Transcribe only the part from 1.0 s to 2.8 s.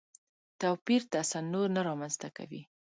تصنع نه رامنځته کوي.